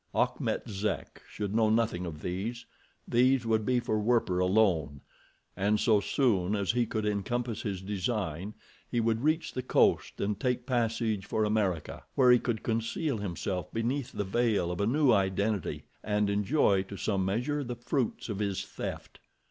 Achmet 0.15 0.67
Zek 0.67 1.21
should 1.29 1.53
know 1.53 1.69
nothing 1.69 2.07
of 2.07 2.23
these—these 2.23 3.45
would 3.45 3.67
be 3.67 3.79
for 3.79 3.99
Werper 3.99 4.39
alone, 4.39 5.01
and 5.55 5.79
so 5.79 5.99
soon 5.99 6.55
as 6.55 6.71
he 6.71 6.87
could 6.87 7.05
encompass 7.05 7.61
his 7.61 7.83
design 7.83 8.55
he 8.89 8.99
would 8.99 9.21
reach 9.23 9.53
the 9.53 9.61
coast 9.61 10.19
and 10.19 10.39
take 10.39 10.65
passage 10.65 11.27
for 11.27 11.43
America, 11.45 12.01
where 12.15 12.31
he 12.31 12.39
could 12.39 12.63
conceal 12.63 13.19
himself 13.19 13.71
beneath 13.71 14.11
the 14.11 14.23
veil 14.23 14.71
of 14.71 14.81
a 14.81 14.87
new 14.87 15.11
identity 15.11 15.83
and 16.03 16.31
enjoy 16.31 16.81
to 16.81 16.97
some 16.97 17.23
measure 17.23 17.63
the 17.63 17.75
fruits 17.75 18.27
of 18.27 18.39
his 18.39 18.65
theft. 18.65 19.19